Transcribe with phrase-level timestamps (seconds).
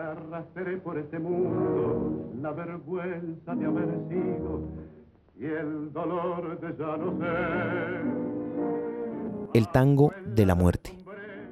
[0.00, 4.60] arrastré por este mundo la vergüenza de haber sido
[5.38, 8.02] y el dolor de ya no ser.
[9.54, 10.97] El tango de la muerte.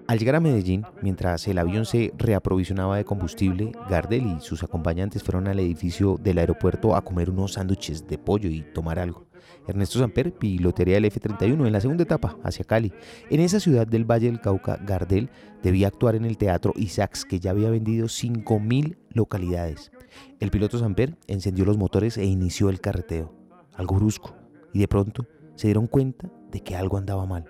[0.08, 5.24] Al llegar a Medellín, mientras el avión se reaprovisionaba de combustible, Gardel y sus acompañantes
[5.24, 9.26] fueron al edificio del aeropuerto a comer unos sándwiches de pollo y tomar algo.
[9.66, 12.92] Ernesto Samper pilotería el F-31 en la segunda etapa hacia Cali.
[13.30, 15.28] En esa ciudad del Valle del Cauca, Gardel
[15.64, 19.90] debía actuar en el teatro Isaacs, que ya había vendido 5.000 localidades.
[20.38, 23.34] El piloto Samper encendió los motores e inició el carreteo.
[23.74, 24.36] Algo brusco.
[24.72, 25.26] Y de pronto
[25.56, 27.44] se dieron cuenta de que algo andaba mal.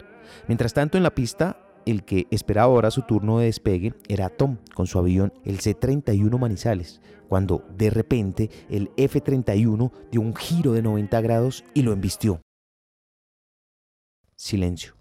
[0.49, 4.59] Mientras tanto, en la pista el que esperaba ahora su turno de despegue era Tom
[4.75, 10.83] con su avión el C-31 Manizales, cuando de repente el F-31 dio un giro de
[10.83, 12.43] 90 grados y lo embistió.
[14.35, 14.97] Silencio.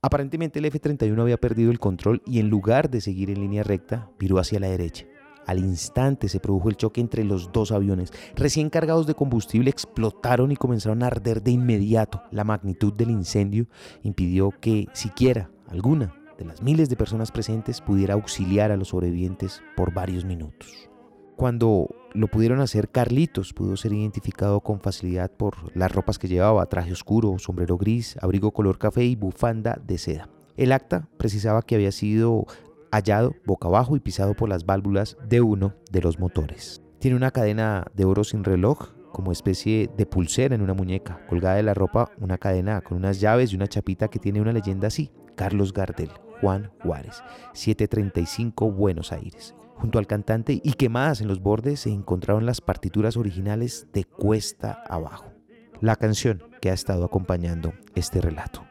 [0.00, 4.10] Aparentemente el F-31 había perdido el control y en lugar de seguir en línea recta,
[4.18, 5.06] viró hacia la derecha.
[5.46, 8.12] Al instante se produjo el choque entre los dos aviones.
[8.34, 12.22] Recién cargados de combustible explotaron y comenzaron a arder de inmediato.
[12.30, 13.66] La magnitud del incendio
[14.02, 19.62] impidió que siquiera alguna de las miles de personas presentes pudiera auxiliar a los sobrevivientes
[19.76, 20.88] por varios minutos.
[21.36, 26.66] Cuando lo pudieron hacer, Carlitos pudo ser identificado con facilidad por las ropas que llevaba,
[26.66, 30.28] traje oscuro, sombrero gris, abrigo color café y bufanda de seda.
[30.56, 32.46] El acta precisaba que había sido
[32.92, 36.80] hallado boca abajo y pisado por las válvulas de uno de los motores.
[37.00, 41.56] Tiene una cadena de oro sin reloj, como especie de pulsera en una muñeca, colgada
[41.56, 44.88] de la ropa una cadena con unas llaves y una chapita que tiene una leyenda
[44.88, 49.54] así, Carlos Gardel, Juan Juárez, 735 Buenos Aires.
[49.76, 54.82] Junto al cantante y quemadas en los bordes se encontraron las partituras originales de Cuesta
[54.88, 55.32] Abajo,
[55.80, 58.64] la canción que ha estado acompañando este relato.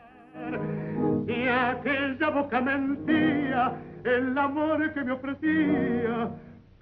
[1.28, 6.31] Y aquella boca mentía el amor que me ofrecía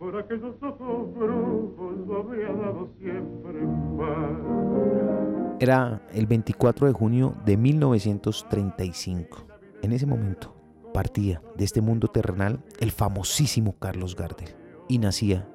[0.02, 5.58] por aquellos ojos brujos lo habría dado siempre en paz.
[5.59, 9.50] Era el 24 de junio de 1935.
[9.81, 10.56] En ese momento
[10.94, 14.50] partía de este mundo terrenal el famosísimo Carlos Gardel
[14.88, 15.47] y nacía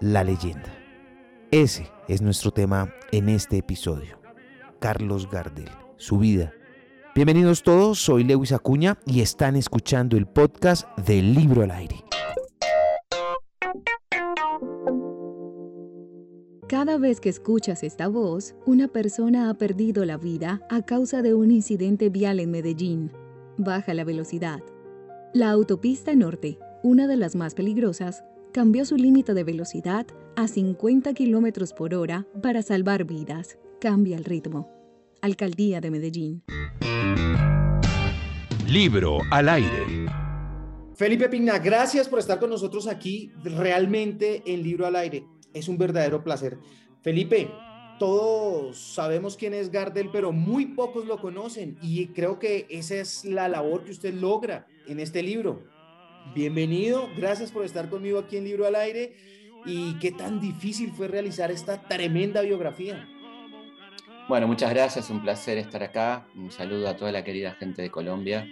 [0.00, 0.74] la leyenda.
[1.50, 4.20] Ese es nuestro tema en este episodio.
[4.78, 6.52] Carlos Gardel, su vida.
[7.14, 12.04] Bienvenidos todos, soy Lewis Acuña y están escuchando el podcast del Libro al Aire.
[16.68, 21.32] Cada vez que escuchas esta voz, una persona ha perdido la vida a causa de
[21.34, 23.12] un incidente vial en Medellín
[23.56, 24.60] baja la velocidad.
[25.34, 31.14] La autopista norte, una de las más peligrosas, cambió su límite de velocidad a 50
[31.14, 33.58] km por hora para salvar vidas.
[33.80, 34.70] Cambia el ritmo.
[35.22, 36.42] Alcaldía de Medellín.
[38.68, 40.06] Libro al aire.
[40.94, 43.32] Felipe Pigna, gracias por estar con nosotros aquí.
[43.42, 46.58] Realmente el libro al aire es un verdadero placer.
[47.02, 47.50] Felipe,
[48.02, 53.24] todos sabemos quién es Gardel, pero muy pocos lo conocen y creo que esa es
[53.24, 55.62] la labor que usted logra en este libro.
[56.34, 59.14] Bienvenido, gracias por estar conmigo aquí en Libro al Aire
[59.64, 63.08] y qué tan difícil fue realizar esta tremenda biografía.
[64.28, 66.26] Bueno, muchas gracias, un placer estar acá.
[66.34, 68.48] Un saludo a toda la querida gente de Colombia.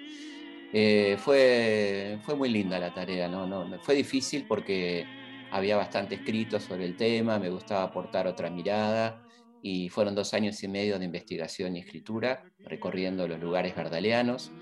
[0.73, 3.49] Eh, fue, fue muy linda la tarea, ¿no?
[3.49, 5.05] No, fue difícil porque
[5.51, 9.27] había bastante escrito sobre el tema, me gustaba aportar otra mirada
[9.63, 14.53] y fueron dos años y medio de investigación y escritura, recorriendo los lugares gardaleanos.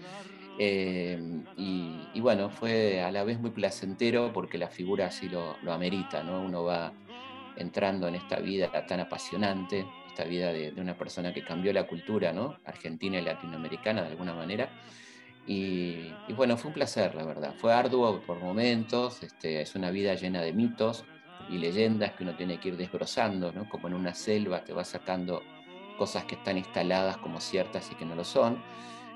[0.59, 1.19] Eh,
[1.57, 6.25] y, bueno, fue a la vez muy placentero porque la figura así lo, lo, amerita,
[6.25, 6.41] ¿no?
[6.41, 6.93] Uno va
[7.57, 11.87] entrando en esta vida tan apasionante, esta vida de, de, una persona que cambió la
[11.87, 12.57] cultura, ¿no?
[12.65, 14.69] Argentina y latinoamericana de alguna manera.
[15.47, 17.55] Y, y bueno, fue un placer, la verdad.
[17.57, 21.05] Fue arduo por momentos, este, es una vida llena de mitos,
[21.51, 23.69] y leyendas que uno tiene que ir desbrozando, ¿no?
[23.69, 25.43] como en una selva te va sacando
[25.97, 28.63] cosas que están instaladas como ciertas y que no lo son.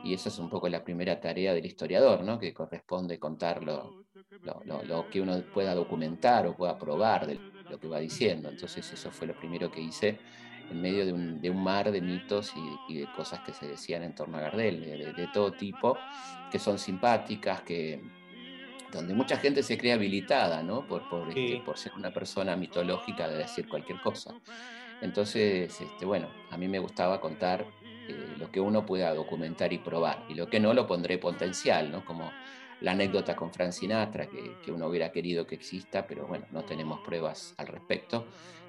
[0.04, 2.38] Y esa es un poco la primera tarea del historiador, ¿no?
[2.38, 4.04] que corresponde contar lo,
[4.42, 7.38] lo, lo, que uno pueda documentar o pueda probar de
[7.70, 8.48] lo que va diciendo.
[8.48, 10.18] Entonces eso fue lo primero que hice
[10.70, 12.52] en medio de un, de un mar de mitos
[12.88, 15.96] y, de cosas que se decían en torno a Gardel, de, de todo tipo,
[16.50, 18.00] que son simpáticas, que,
[18.92, 20.86] donde mucha gente se cree habilitada, ¿no?
[20.86, 21.44] Por, por, sí.
[21.44, 24.34] este, por, ser una persona mitológica de decir cualquier cosa.
[25.00, 29.78] Entonces, este, bueno, a mí me gustaba contar eh, lo que uno pueda documentar y
[29.78, 32.04] probar, y lo que no lo pondré potencial, ¿no?
[32.04, 32.30] Como
[32.80, 36.62] la anécdota con Frank Sinatra, que, que uno hubiera querido que exista, pero bueno, no
[36.64, 38.26] tenemos pruebas al respecto,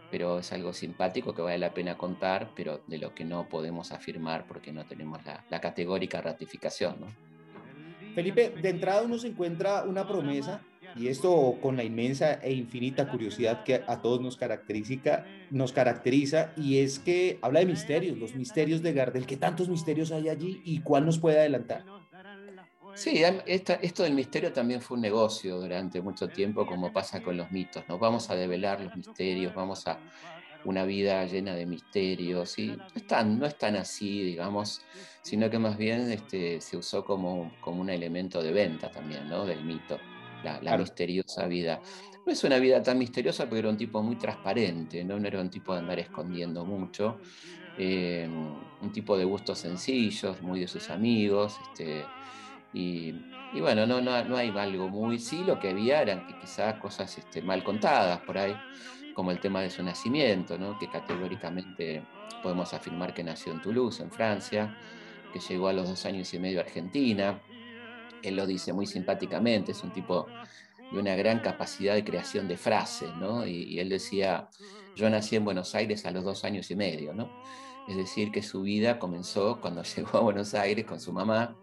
[0.10, 3.92] pero es algo simpático que vale la pena contar, pero de lo que no podemos
[3.92, 7.33] afirmar porque no tenemos la, la categórica ratificación, ¿no?
[8.14, 10.62] Felipe, de entrada uno se encuentra una promesa
[10.96, 16.54] y esto con la inmensa e infinita curiosidad que a todos nos caracteriza, nos caracteriza,
[16.56, 19.26] y es que habla de misterios, los misterios de Gardel.
[19.26, 21.84] ¿Qué tantos misterios hay allí y cuál nos puede adelantar?
[22.94, 27.52] Sí, esto del misterio también fue un negocio durante mucho tiempo, como pasa con los
[27.52, 27.84] mitos.
[27.90, 29.98] Nos vamos a develar los misterios, vamos a
[30.66, 32.58] una vida llena de misterios.
[32.60, 34.82] Y no es tan, no es tan así, digamos,
[35.22, 39.46] sino que más bien este, se usó como, como un elemento de venta también, ¿no?
[39.46, 39.98] Del mito,
[40.44, 41.82] la, misteriosa vida.
[42.26, 45.20] No es una vida tan misteriosa porque era un tipo muy transparente, ¿no?
[45.20, 47.20] No era un tipo de andar escondiendo mucho.
[47.78, 48.30] Eh,
[48.82, 51.58] un tipo de gustos sencillos, muy de sus amigos.
[51.70, 52.04] Este,
[52.74, 53.14] y,
[53.60, 57.16] bueno, no, no, no, hay algo muy, sí, lo que había eran que quizás cosas
[57.18, 58.56] este, mal contadas por ahí,
[59.14, 60.78] como el tema de su nacimiento, ¿no?
[60.80, 62.04] que categóricamente
[62.42, 64.76] podemos afirmar que nació en Toulouse, en Francia,
[65.32, 67.40] que llegó a los dos años y medio a Argentina.
[68.24, 70.26] Él lo dice muy simpáticamente, es un tipo
[70.92, 73.46] de una gran capacidad de creación de frases, ¿no?
[73.46, 74.50] Y, y, él decía,
[74.96, 77.30] yo nací en Buenos Aires a los dos años y medio, ¿no?
[77.88, 81.56] Es decir, que su vida comenzó cuando llegó a Buenos Aires con su mamá,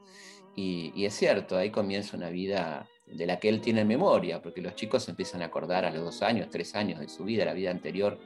[0.56, 4.74] y, es cierto, ahí comienza una vida de la que él tiene memoria, porque los
[4.74, 7.70] chicos empiezan a acordar a los dos años, tres años de su vida, la vida
[7.70, 8.18] anterior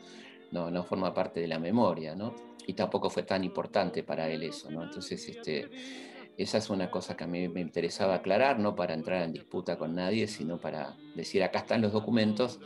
[0.50, 2.34] no, no forma parte de la memoria, ¿no?
[2.66, 4.82] Y tampoco fue tan importante para él eso, ¿no?
[4.82, 5.70] Entonces, este,
[6.36, 9.78] esa es una cosa que a mí me interesaba aclarar, no para entrar en disputa
[9.78, 12.60] con nadie, sino para decir, acá están los documentos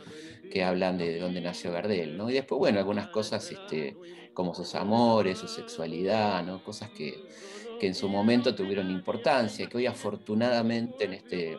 [0.51, 2.29] que hablan de dónde nació Gardel, ¿no?
[2.29, 3.95] Y después, bueno, algunas cosas este,
[4.33, 6.63] como sus amores, su sexualidad, ¿no?
[6.63, 7.13] Cosas que,
[7.79, 11.57] que en su momento tuvieron importancia, que hoy afortunadamente en este,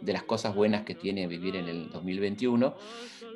[0.00, 2.74] de las cosas buenas que tiene vivir en el 2021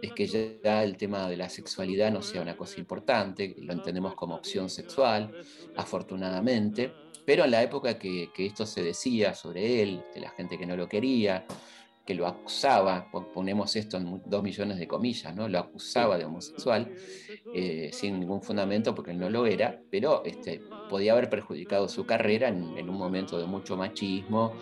[0.03, 4.15] es que ya el tema de la sexualidad no sea una cosa importante, lo entendemos
[4.15, 5.35] como opción sexual,
[5.77, 6.93] afortunadamente,
[7.25, 10.67] pero en la época que, que esto se decía sobre él, de la gente que
[10.67, 11.47] no lo quería,
[12.05, 15.49] que lo acusaba, ponemos esto en dos millones de comillas, ¿no?
[15.49, 16.93] lo acusaba de homosexual,
[17.55, 20.61] eh, sin ningún fundamento porque él no lo era, pero este,
[20.91, 24.53] podía haber perjudicado su carrera en, un momento de mucho machismo,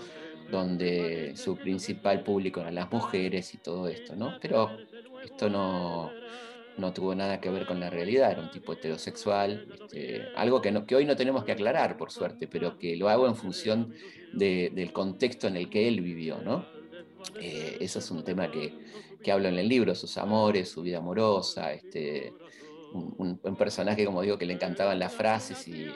[0.50, 4.38] donde su principal público eran las mujeres y todo esto, ¿no?
[4.40, 4.70] Pero
[5.24, 6.10] esto no,
[6.76, 10.70] no tuvo nada que ver con la realidad, era un tipo heterosexual, este, algo que,
[10.70, 13.94] no, que hoy no tenemos que aclarar, por suerte, pero que lo hago en función
[14.32, 16.64] del contexto en el que él vivió, ¿no?
[17.40, 18.74] Eh, eso es un tema que,
[19.22, 22.32] que, hablo en el libro, sus amores, su vida amorosa, este,
[22.92, 25.86] un, personaje, como digo, que le encantaban las frases y,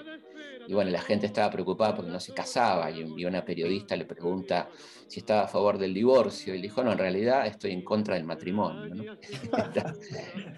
[0.73, 4.69] bueno, la gente estaba preocupada porque no se casaba y, una periodista le pregunta
[5.07, 8.15] si estaba a favor del divorcio y le dijo, no, en realidad estoy en contra
[8.15, 9.17] del matrimonio.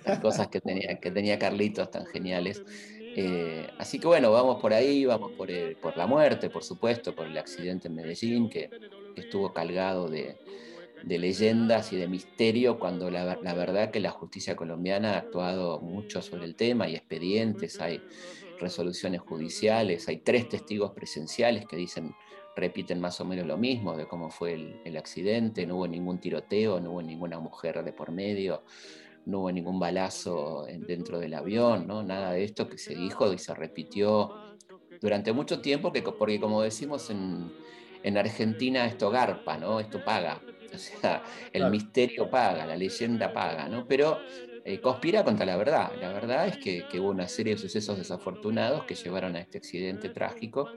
[0.07, 2.63] Las cosas que tenía, que tenía Carlitos tan geniales.
[3.21, 5.51] Eh, así que bueno, vamos por ahí, vamos por,
[5.81, 8.71] por, la muerte, por supuesto, por el accidente en Medellín, que,
[9.21, 10.37] estuvo cargado de,
[11.05, 16.23] leyendas y de misterio, cuando la, la, verdad que la justicia colombiana ha actuado mucho
[16.23, 18.03] sobre el tema, hay expedientes, hay
[18.59, 22.15] resoluciones judiciales, hay tres testigos presenciales que dicen,
[22.57, 26.19] repiten más o menos lo mismo de cómo fue el, el accidente, no hubo ningún
[26.19, 28.65] tiroteo, no hubo ninguna mujer de por medio,
[29.29, 32.03] no hubo ningún balazo dentro del avión, ¿no?
[32.03, 34.33] nada de esto que se dijo y se repitió
[35.01, 37.53] durante mucho tiempo, que, porque como decimos en,
[38.03, 39.81] en Argentina, esto garpa, ¿no?
[39.81, 40.41] esto paga.
[40.73, 41.23] O sea,
[41.53, 43.87] el misterio paga, la leyenda paga, ¿no?
[43.87, 44.19] Pero
[44.69, 45.93] eh, conspira contra la verdad.
[45.99, 50.11] La verdad es que, hubo una serie de sucesos desafortunados que llevaron a este accidente
[50.11, 50.69] trágico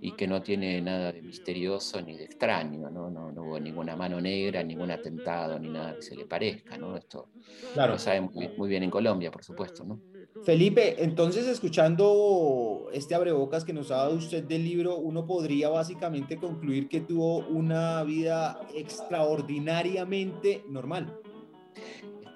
[0.00, 3.10] y que no tiene nada de misterioso ni de extraño, ¿no?
[3.10, 6.96] No, hubo ninguna mano negra, ningún atentado, ni nada que se le parezca, ¿no?
[6.96, 7.28] Esto
[7.74, 7.92] claro.
[7.92, 10.00] lo sabe muy, bien en Colombia, por supuesto, ¿no?
[10.44, 16.36] Felipe, entonces escuchando este abrebocas que nos ha dado usted del libro, uno podría básicamente
[16.36, 21.12] concluir que tuvo una vida extraordinariamente normal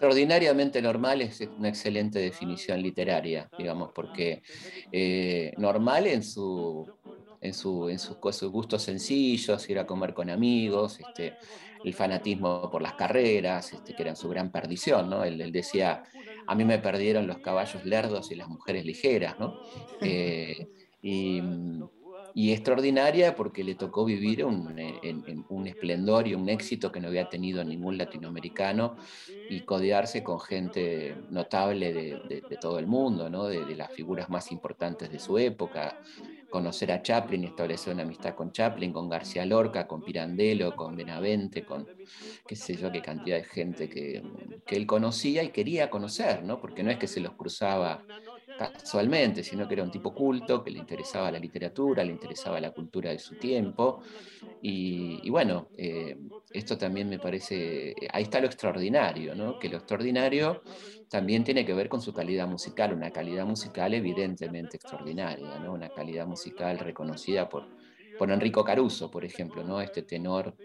[0.02, 4.42] extraordinariamente normal es una excelente definición literaria, digamos, porque
[4.90, 6.90] eh, normal en su
[7.40, 8.16] en, su, en sus,
[8.50, 11.34] gustos sencillos, ir a comer con amigos, este,
[11.84, 15.24] el fanatismo por las carreras, este, que eran su gran perdición, ¿no?
[15.24, 16.02] Él, decía,
[16.46, 19.60] a mí me perdieron los caballos lerdos y las mujeres ligeras, ¿no?
[20.00, 20.68] Eh,
[21.02, 21.42] y,
[22.34, 27.98] extraordinaria porque le tocó vivir un esplendor y un éxito que no había tenido ningún
[27.98, 28.96] latinoamericano
[29.50, 33.46] y codearse con gente notable de, todo el mundo, ¿no?
[33.46, 36.00] de, las figuras más importantes de su época,
[36.52, 41.64] conocer a Chaplin establecer una amistad con Chaplin, con García Lorca, con Pirandello, con Benavente,
[41.64, 41.88] con
[42.46, 44.22] qué sé yo, qué cantidad de gente que,
[44.64, 46.60] que él conocía y quería conocer, ¿no?
[46.60, 48.04] porque no es que se los cruzaba
[48.70, 52.70] casualmente, sino que era un tipo culto, que le interesaba la literatura, le interesaba la
[52.72, 54.02] cultura de su tiempo.
[54.60, 56.16] Y, bueno, eh,
[56.52, 59.58] esto también me parece, ahí está lo extraordinario, ¿no?
[59.58, 60.62] que lo extraordinario
[61.08, 65.72] también tiene que ver con su calidad musical, una calidad musical evidentemente extraordinaria, ¿no?
[65.72, 67.70] una calidad musical reconocida por,
[68.16, 69.80] por Enrico Caruso, por ejemplo, ¿no?
[69.80, 70.56] este tenor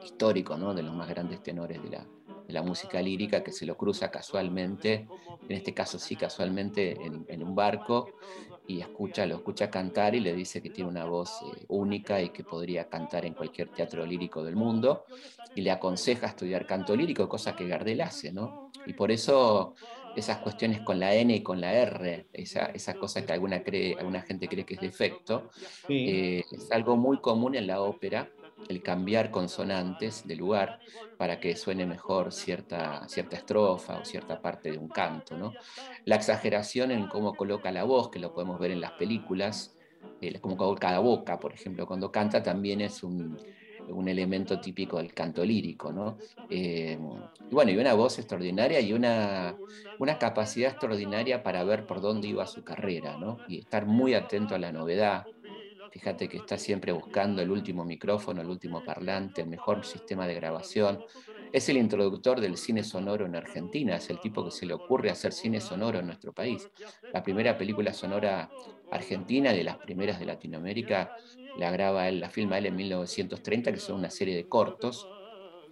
[0.00, 0.74] histórico, ¿no?
[0.74, 2.08] de los más grandes tenores de la,
[2.48, 5.06] de la música lírica que se lo cruza casualmente,
[5.48, 6.96] en este caso sí casualmente
[7.28, 8.08] en, un barco,
[8.66, 12.30] y escucha, lo escucha cantar y le dice que tiene una voz eh, única y
[12.30, 15.04] que podría cantar en cualquier teatro lírico del mundo,
[15.54, 18.70] y le aconseja estudiar canto lírico, cosa que Gardel hace, ¿no?
[18.86, 19.74] Y por eso
[20.16, 23.94] esas cuestiones con la N y con la R, esa, esa cosa que alguna, cree,
[23.98, 25.50] alguna gente cree que es defecto,
[25.88, 28.30] eh, es algo muy común en la ópera
[28.68, 30.80] el cambiar consonantes de lugar
[31.16, 35.54] para que suene mejor cierta, cierta estrofa o cierta parte de un canto.
[36.04, 39.76] La exageración en cómo coloca la voz, que lo podemos ver en las películas,
[40.20, 43.38] eh, como coloca la boca, por ejemplo, cuando canta, también es un,
[44.06, 46.16] elemento típico del canto lírico.
[46.50, 46.98] Eh,
[47.50, 49.56] y bueno, y una voz extraordinaria y una,
[49.98, 53.16] una capacidad extraordinaria para ver por dónde iba su carrera
[53.48, 55.26] y estar muy atento a la novedad
[55.90, 60.34] Fíjate que está siempre buscando el último micrófono, el último parlante, el mejor sistema de
[60.34, 61.04] grabación.
[61.50, 65.10] Es el introductor del cine sonoro en Argentina, es el tipo que se le ocurre
[65.10, 66.70] hacer cine sonoro en nuestro país.
[67.10, 68.54] La primera película sonora
[68.90, 71.14] argentina, de las primeras de Latinoamérica,
[71.54, 75.10] la graba él, la filma él en 1930, que son una serie de cortos,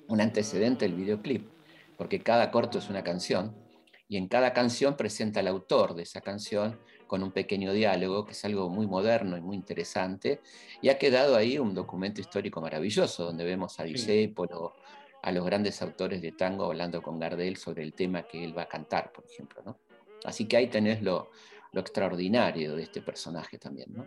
[0.06, 1.50] un antecedente del videoclip,
[1.96, 3.65] porque cada corto es una canción,
[4.09, 8.33] y en cada canción presenta al autor de esa canción con un pequeño diálogo, que
[8.33, 10.41] es algo muy moderno y muy interesante,
[10.83, 14.75] y ha quedado ahí un documento histórico maravilloso, donde vemos a Disépolo,
[15.23, 18.63] a los grandes autores de tango hablando con Gardel sobre el tema que él va
[18.63, 19.63] a cantar, por ejemplo.
[19.65, 19.79] ¿no?
[20.25, 21.31] Así que ahí tenés lo,
[21.73, 23.93] lo extraordinario de este personaje también.
[23.93, 24.07] ¿no?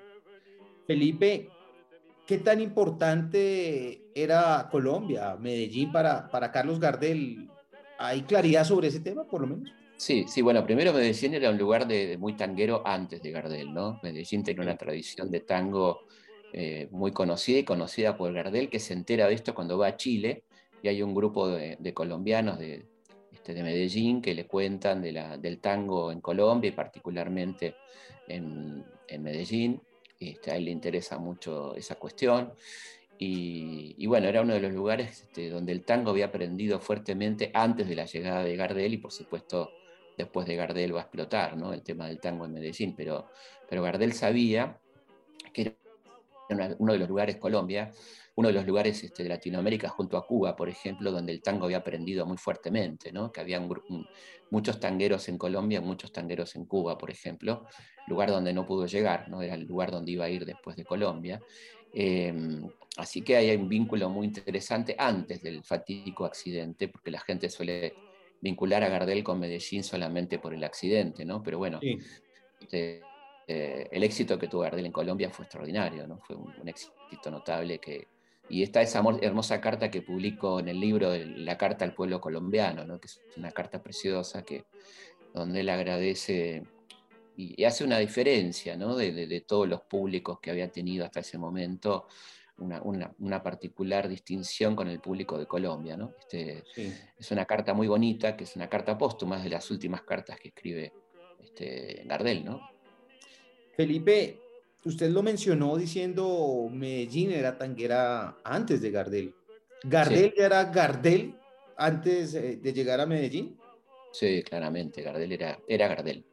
[0.87, 1.49] Felipe,
[2.25, 7.49] ¿qué tan importante era Colombia, Medellín para, para Carlos Gardel?
[7.97, 9.73] ¿Hay claridad sobre ese tema, por lo menos?
[9.99, 13.99] Sí, sí, bueno, primero Medellín era un lugar de, muy tanguero antes de Gardel, ¿no?
[14.01, 16.05] Medellín tenía una tradición de tango
[16.53, 19.97] eh, muy conocida y conocida por Gardel, que se entera de esto cuando va a
[19.97, 20.45] Chile
[20.81, 22.85] y hay un grupo de, colombianos de,
[23.33, 27.75] este, de, Medellín que le cuentan de la, del tango en Colombia y particularmente
[28.29, 29.81] en, en Medellín.
[30.17, 32.53] Este, a él le interesa mucho esa cuestión.
[33.21, 37.89] Y, bueno, era uno de los lugares este, donde el tango había aprendido fuertemente antes
[37.89, 39.71] de la llegada de Gardel y por supuesto
[40.19, 41.73] después de Gardel va a explotar ¿no?
[41.73, 43.29] el tema del tango en Medellín, pero,
[43.69, 44.77] pero Gardel sabía
[45.53, 45.77] que
[46.49, 47.91] era uno de los lugares, Colombia,
[48.35, 51.65] uno de los lugares este, de Latinoamérica junto a Cuba, por ejemplo, donde el tango
[51.65, 53.31] había aprendido muy fuertemente, ¿no?
[53.31, 53.65] que había
[54.49, 57.65] muchos tangueros en Colombia, muchos tangueros en Cuba, por ejemplo,
[58.07, 59.41] lugar donde no pudo llegar, ¿no?
[59.41, 61.39] era el lugar donde iba a ir después de Colombia.
[61.93, 67.49] Em, así que hay un vínculo muy interesante antes del fatídico accidente, porque la gente
[67.49, 67.93] suele
[68.41, 71.41] vincular a Gardel con Medellín solamente por el accidente, ¿no?
[71.43, 71.79] Pero bueno,
[72.61, 73.01] este,
[73.47, 76.19] eh, el éxito que tuvo Gardel en Colombia fue extraordinario, ¿no?
[76.19, 78.07] Fue un, éxito notable que...
[78.51, 82.83] Y está esa hermosa carta que publico en el libro, La Carta al Pueblo Colombiano,
[82.83, 82.99] ¿no?
[82.99, 84.65] que es una carta preciosa que,
[85.35, 86.63] donde él agradece
[87.37, 88.95] y, hace una diferencia ¿no?
[88.95, 92.07] de, de, todos los públicos que había tenido hasta ese momento
[92.59, 95.97] una, particular distinción con el público de Colombia.
[95.97, 96.13] ¿no?
[96.19, 96.63] Este,
[97.17, 100.49] Es una carta muy bonita, que es una carta póstuma, de las últimas cartas que
[100.49, 100.93] escribe
[101.41, 102.45] este, Gardel.
[102.45, 102.61] ¿no?
[103.75, 104.39] Felipe,
[104.83, 109.35] usted lo mencionó diciendo Medellín era tanguera antes de Gardel.
[109.83, 111.35] ¿Gardel ya era Gardel
[111.77, 113.57] antes eh, de llegar a Medellín?
[114.11, 116.25] Sí, claramente, Gardel era, era Gardel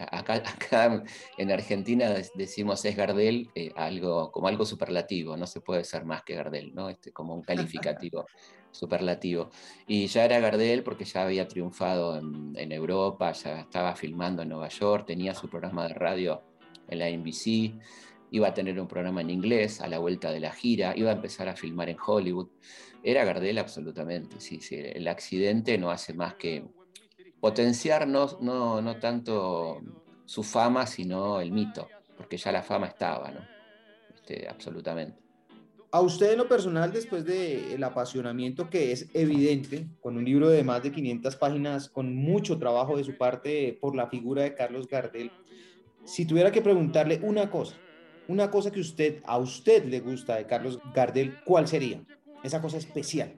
[0.10, 1.04] acá,
[1.36, 6.22] en Argentina decimos es Gardel eh, algo, como algo superlativo, no se puede ser más
[6.22, 6.88] que Gardel, ¿no?
[6.88, 8.26] Este, como un calificativo
[8.70, 9.50] superlativo.
[9.86, 14.48] Y ya era Gardel porque ya había triunfado en, en, Europa, ya estaba filmando en
[14.48, 16.42] Nueva York, tenía su programa de radio
[16.88, 17.74] en la NBC,
[18.30, 21.14] iba a tener un programa en inglés a la vuelta de la gira, iba a
[21.14, 22.48] empezar a filmar en Hollywood.
[23.02, 24.76] Era Gardel absolutamente, sí, sí.
[24.76, 26.64] El accidente no hace más que
[27.40, 29.80] potenciar no, no, tanto
[30.24, 33.40] su fama, sino el mito, porque ya la fama estaba, ¿no?
[34.14, 35.18] Este, absolutamente.
[35.92, 40.62] A usted en lo personal, después del apasionamiento que es evidente, con un libro de
[40.62, 44.86] más de 500 páginas, con mucho trabajo de su parte por la figura de Carlos
[44.86, 45.32] Gardel,
[46.04, 47.76] si tuviera que preguntarle una cosa,
[48.28, 52.00] una cosa que usted, a usted le gusta de Carlos Gardel, ¿cuál sería?
[52.44, 53.34] Esa cosa especial.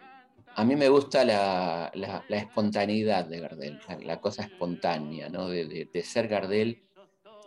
[0.54, 1.92] A mí me gusta la,
[2.28, 5.48] espontaneidad de Gardel, la, cosa espontánea, ¿no?
[5.48, 6.82] de, ser Gardel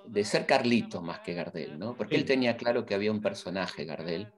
[0.08, 1.96] de ser Carlito más que Gardel, ¿no?
[1.96, 4.32] Porque él tenía claro que había un personaje, Gardel,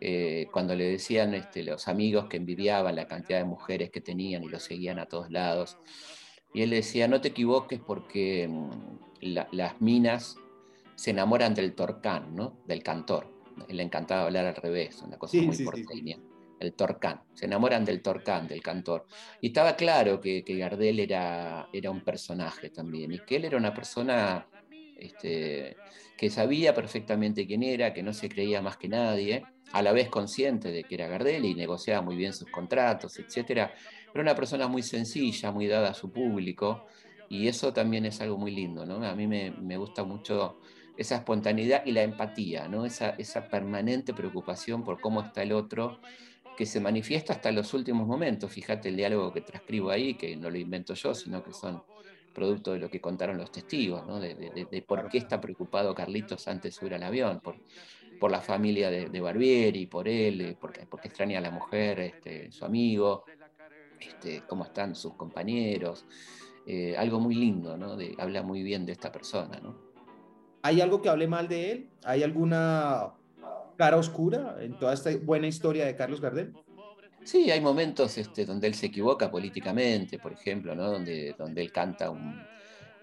[0.00, 4.42] eh, cuando le decían este, los amigos que envidiaban la cantidad de mujeres que tenían
[4.44, 5.78] y lo seguían a todos lados,
[6.52, 10.36] y él decía, no te equivoques porque mm, las minas
[10.94, 12.58] se enamoran del torcán, ¿no?
[12.66, 13.32] Del cantor.
[13.68, 16.18] Él le encantaba hablar al revés, una cosa muy porteña.
[16.58, 17.22] El torcán.
[17.34, 19.06] Se enamoran del torcán, del cantor.
[19.40, 23.74] Y estaba claro que, Gardel era, era un personaje también, y que él era una
[23.74, 24.46] persona
[24.98, 25.76] este,
[26.16, 30.08] que sabía perfectamente quién era, que no se creía más que nadie, a la vez
[30.08, 33.70] consciente de que era Gardel y negociaba muy bien sus contratos, etc.
[34.12, 36.86] Pero una persona muy sencilla, muy dada a su público,
[37.28, 39.04] y eso también es algo muy lindo, ¿no?
[39.04, 40.60] A mí me, me gusta mucho
[40.96, 42.84] esa espontaneidad y la empatía, ¿no?
[42.84, 46.00] Esa, esa permanente preocupación por cómo está el otro,
[46.56, 48.50] que se manifiesta hasta los últimos momentos.
[48.50, 51.82] Fíjate el diálogo que transcribo ahí, que no lo invento yo, sino que son
[52.32, 56.78] producto de lo que contaron los testigos, de, por qué está preocupado Carlitos antes de
[56.78, 57.56] subir al avión, por,
[58.20, 62.52] por la familia de, Barbieri, por él, eh, porque, porque extraña a la mujer, este,
[62.52, 63.24] su amigo,
[63.98, 66.04] este, cómo están sus compañeros.
[66.66, 67.96] Eh, algo muy lindo, ¿no?
[68.18, 69.58] habla muy bien de esta persona.
[70.62, 71.88] ¿Hay algo que hable mal de él?
[72.04, 73.14] ¿Hay alguna
[73.76, 76.54] cara oscura en toda esta buena historia de Carlos Gardel?
[77.24, 80.90] Sí, hay momentos este, donde él se equivoca políticamente, por ejemplo, ¿no?
[80.90, 82.12] donde, donde él canta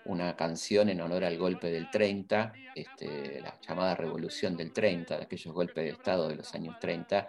[0.05, 5.23] una canción en honor al golpe del 30, este, la llamada Revolución del 30, de
[5.23, 7.27] aquellos golpes de Estado de los años 30,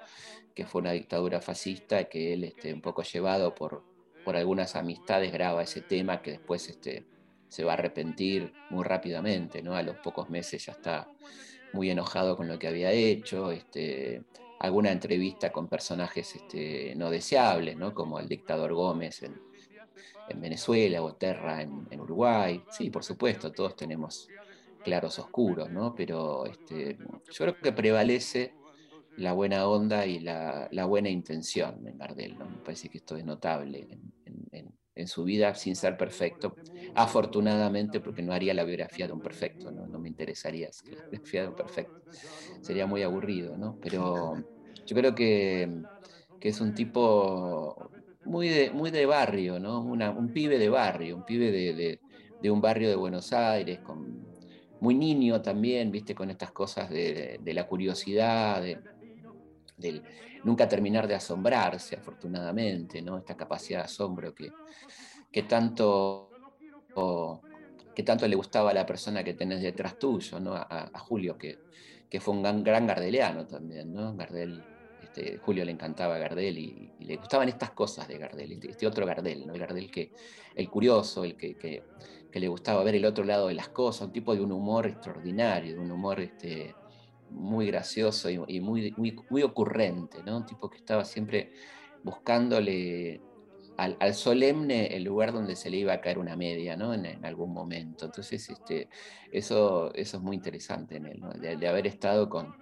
[0.55, 3.83] que fue una dictadura fascista, que él, este, un poco llevado por,
[4.25, 7.05] por algunas amistades, graba ese tema que después este,
[7.49, 9.75] se va a arrepentir muy rápidamente, ¿no?
[9.75, 11.09] a los pocos meses ya está
[11.75, 13.51] muy enojado con lo que había hecho.
[13.51, 14.23] Este,
[14.61, 19.43] alguna entrevista con personajes este, no deseables, como el dictador Gómez en,
[20.37, 22.63] Venezuela o Terra en, Uruguay.
[22.71, 24.27] Sí, por supuesto, todos tenemos
[24.83, 25.95] claros oscuros, ¿no?
[25.95, 26.97] pero este,
[27.31, 28.55] yo creo que prevalece
[29.17, 32.37] la buena onda y la, buena intención en Gardel.
[32.37, 33.87] Me parece que esto es notable
[34.25, 34.75] en,
[35.07, 36.57] su vida sin ser perfecto.
[36.95, 41.49] Afortunadamente, porque no haría la biografía de un perfecto, no, me interesaría la biografía de
[41.49, 41.95] un perfecto.
[42.61, 43.79] Sería muy aburrido, ¿no?
[43.81, 44.35] Pero
[44.87, 45.69] yo creo que,
[46.41, 47.91] es un tipo
[48.25, 49.81] muy de, muy de barrio, ¿no?
[49.81, 54.27] un pibe de barrio, un pibe de, un barrio de Buenos Aires, con,
[54.81, 58.63] muy niño también, viste, con estas cosas de, la curiosidad,
[59.77, 60.03] del
[60.45, 63.19] nunca terminar de asombrarse, afortunadamente, ¿no?
[63.19, 66.31] Esta capacidad de asombro que, tanto
[67.95, 70.55] que tanto le gustaba a la persona que tenés detrás tuyo, ¿no?
[70.55, 71.59] A, Julio, que,
[72.21, 74.15] fue un gran, gardeliano también, ¿no?
[75.03, 79.07] Este, Julio le encantaba Gardel y, le gustaban estas cosas de Gardel, este, este otro
[79.07, 80.13] Gardel, el Gardel que,
[80.55, 81.83] el curioso, el que,
[82.33, 85.75] le gustaba ver el otro lado de las cosas, un tipo de un humor extraordinario,
[85.75, 86.75] de un humor este,
[87.35, 90.39] muy gracioso y, muy, muy, ocurrente, ¿no?
[90.39, 91.53] un tipo que estaba siempre
[92.03, 93.21] buscándole
[93.77, 96.95] al, solemne el lugar donde se le iba a caer una media ¿no?
[96.95, 98.07] en, algún momento.
[98.07, 98.89] Entonces, este,
[99.33, 101.21] eso, eso es muy interesante en él,
[101.59, 102.55] de haber estado con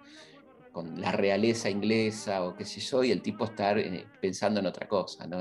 [0.73, 4.67] con la realeza inglesa o qué sé yo, y el tipo estar eh, pensando en
[4.67, 5.41] otra cosa, ¿no?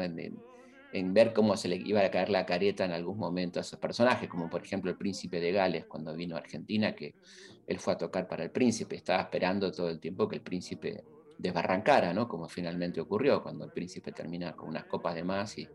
[0.94, 4.30] Ver cómo se le iba a caer la careta en algún momento a esos personajes,
[4.30, 7.16] como por ejemplo el príncipe de Gales cuando vino a Argentina, que
[7.68, 11.04] él fue a tocar para el príncipe, estaba esperando todo el tiempo que el príncipe
[11.38, 12.28] desbarrancara, ¿no?
[12.28, 15.68] Como finalmente ocurrió, cuando el príncipe termina con unas copas de más y,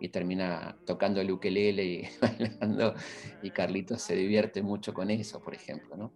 [0.00, 2.94] y termina tocando el ukelele y bailando,
[3.42, 6.12] y Carlitos se divierte mucho con eso, por ejemplo, ¿no?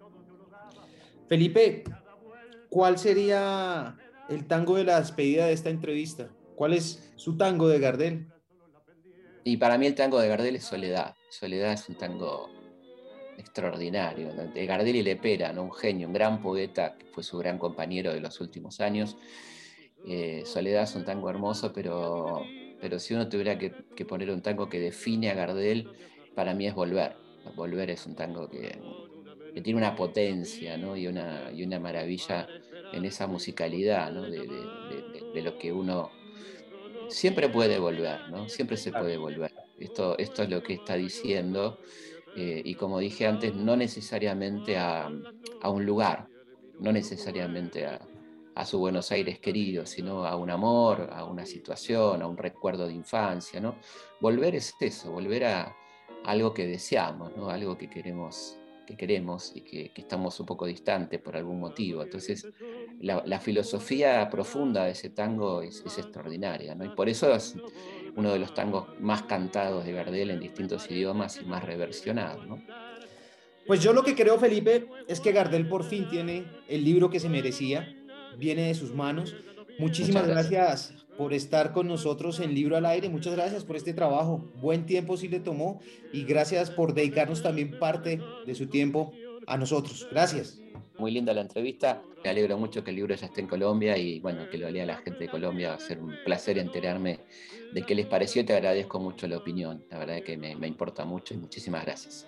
[1.28, 1.84] Felipe,
[2.68, 3.96] ¿cuál sería
[4.28, 6.30] el tango de la despedida de esta entrevista?
[6.60, 8.26] ¿Cuál es su tango de Gardel?
[9.44, 11.14] Y para mí el tango de Gardel es Soledad.
[11.30, 12.50] Soledad es un tango
[13.38, 14.34] extraordinario.
[14.34, 15.62] De Gardel y Lepera, ¿no?
[15.62, 19.16] un genio, un gran poeta, que fue su gran compañero de los últimos años.
[20.06, 22.42] Eh, Soledad es un tango hermoso, pero,
[22.78, 23.70] pero si uno tuviera que,
[24.04, 25.88] poner un tango que define a Gardel,
[26.34, 27.16] para mí es Volver.
[27.56, 28.78] Volver es un tango que,
[29.54, 30.94] que tiene una potencia ¿no?
[30.94, 32.46] y, una, y una maravilla
[32.92, 34.22] en esa musicalidad ¿no?
[34.22, 36.19] de, lo que uno
[37.10, 38.48] siempre puede volver, ¿no?
[38.48, 39.52] siempre se puede volver.
[39.78, 41.78] Esto, esto es lo que está diciendo
[42.36, 45.10] eh, y como dije antes, no necesariamente a,
[45.60, 46.28] a un lugar,
[46.78, 48.00] no necesariamente a,
[48.54, 52.86] a, su Buenos Aires querido, sino a un amor, a una situación, a un recuerdo
[52.86, 53.60] de infancia.
[53.60, 53.76] ¿no?
[54.20, 55.76] Volver es eso, volver a
[56.24, 57.50] algo que deseamos, ¿no?
[57.50, 58.59] algo que queremos
[58.90, 62.02] que queremos y que, estamos un poco distantes por algún motivo.
[62.02, 62.46] Entonces,
[63.00, 66.84] la, filosofía profunda de ese tango es, extraordinaria, ¿no?
[66.84, 67.54] Y por eso es
[68.16, 72.60] uno de los tangos más cantados de Gardel en distintos idiomas y más reversionados, ¿no?
[73.66, 77.20] Pues yo lo que creo, Felipe, es que Gardel por fin tiene el libro que
[77.20, 77.94] se merecía,
[78.36, 79.36] viene de sus manos.
[79.78, 80.92] Muchísimas gracias.
[81.20, 83.10] Por estar con nosotros en Libro al Aire.
[83.10, 84.42] Muchas gracias por este trabajo.
[84.62, 85.78] Buen tiempo sí le tomó
[86.14, 89.12] y gracias por dedicarnos también parte de su tiempo
[89.46, 90.08] a nosotros.
[90.10, 90.62] Gracias.
[90.96, 92.02] Muy linda la entrevista.
[92.24, 94.86] Me alegro mucho que el libro ya esté en Colombia y bueno, que lo lea
[94.86, 95.68] la gente de Colombia.
[95.68, 97.20] Va a ser un placer enterarme
[97.74, 98.42] de qué les pareció.
[98.46, 99.84] Te agradezco mucho la opinión.
[99.90, 102.26] La verdad es que me, me importa mucho y muchísimas gracias.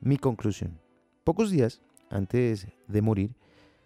[0.00, 0.80] Mi conclusión.
[1.22, 3.30] Pocos días antes de morir,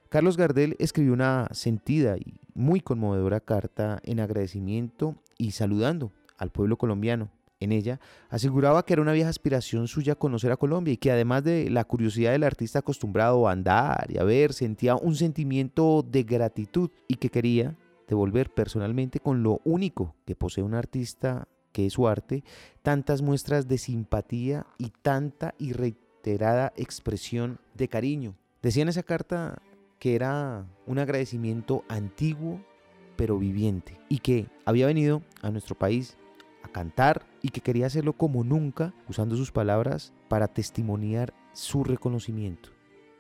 [0.08, 6.76] Carlos Gardel escribió una sentida y muy conmovedora carta en agradecimiento y saludando al pueblo
[6.76, 7.30] colombiano.
[7.58, 11.42] En ella aseguraba que era una vieja aspiración suya conocer a Colombia y que además
[11.42, 16.22] de la curiosidad del artista acostumbrado a andar y a ver, sentía un sentimiento de
[16.22, 17.74] gratitud y que quería
[18.06, 22.44] devolver personalmente con lo único que posee un artista que es su arte,
[22.82, 26.06] tantas muestras de simpatía y tanta irreitabilidad
[26.76, 28.34] expresión de cariño.
[28.62, 29.62] Decía en esa carta
[29.98, 32.60] que era un agradecimiento antiguo
[33.16, 36.16] pero viviente y que había venido a nuestro país
[36.62, 42.70] a cantar y que quería hacerlo como nunca, usando sus palabras para testimoniar su reconocimiento.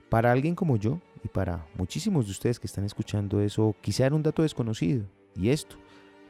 [0.08, 4.14] Para alguien como yo y para muchísimos de ustedes que están escuchando eso, quizá era
[4.14, 5.76] un dato desconocido y esto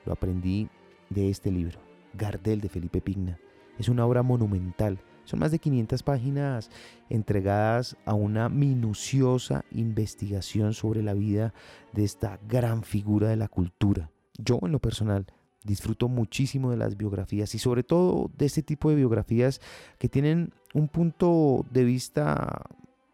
[0.04, 0.68] lo aprendí
[1.10, 1.80] de este libro,
[2.14, 3.38] Gardel de Felipe Pigna.
[3.78, 6.70] Es una obra monumental son más de 500 páginas
[7.10, 11.52] entregadas a una minuciosa investigación sobre la vida
[11.92, 14.10] de esta gran figura de la cultura.
[14.38, 15.26] Yo en lo personal
[15.64, 19.60] disfruto muchísimo de las biografías y sobre todo de este tipo de biografías
[19.98, 22.62] que tienen un punto de vista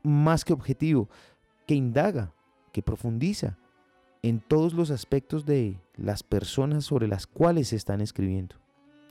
[0.02, 1.08] más que objetivo,
[1.66, 2.34] que indaga,
[2.72, 3.56] que profundiza
[4.22, 8.56] en todos los aspectos de las personas sobre las cuales se están escribiendo.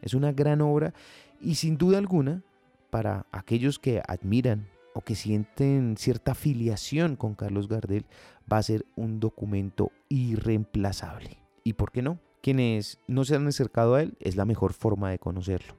[0.02, 0.94] Es una gran obra
[1.42, 2.44] y sin duda alguna
[2.92, 8.06] para aquellos que admiran o que sienten cierta afiliación con Carlos Gardel,
[8.52, 11.38] va a ser un documento irreemplazable.
[11.64, 12.20] ¿Y por qué no?
[12.44, 15.78] Quienes no se han acercado a él, es la mejor forma de conocerlo.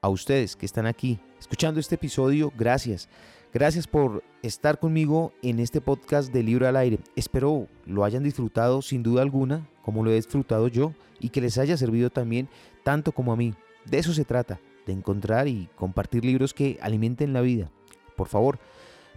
[0.00, 3.08] A ustedes que están aquí escuchando este episodio, gracias.
[3.52, 6.98] Gracias por estar conmigo en este podcast de Libro al Aire.
[7.16, 11.56] Espero lo hayan disfrutado sin duda alguna, como lo he disfrutado yo, y que les
[11.56, 12.48] haya servido también
[12.82, 13.54] tanto como a mí.
[13.86, 17.70] De eso se trata, de encontrar y compartir libros que alimenten la vida.
[18.16, 18.58] Por favor,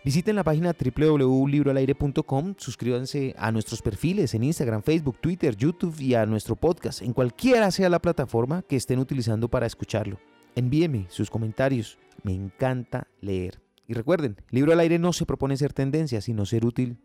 [0.03, 6.25] visiten la página www.libroalaire.com, suscríbanse a nuestros perfiles en Instagram, Facebook, Twitter, YouTube y a
[6.25, 10.19] nuestro podcast, en cualquiera sea la plataforma que estén utilizando para escucharlo.
[10.55, 13.61] Envíeme sus comentarios, me encanta leer.
[13.87, 16.97] Y recuerden, Libro al Aire no se propone ser tendencia, sino ser útil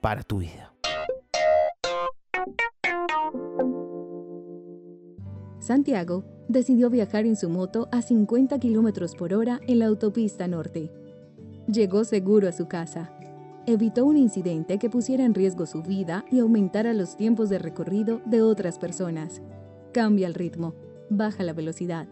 [0.00, 0.72] para tu vida.
[5.58, 10.90] Santiago decidió viajar en su moto a 50 km por hora en la autopista norte.
[11.68, 13.12] Llegó seguro a su casa.
[13.66, 18.20] Evitó un incidente que pusiera en riesgo su vida y aumentara los tiempos de recorrido
[18.26, 19.42] de otras personas.
[19.92, 20.74] Cambia el ritmo,
[21.08, 22.08] baja la velocidad.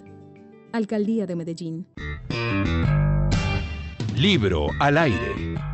[0.70, 1.86] Alcaldía de Medellín.
[4.14, 5.67] Libro al aire.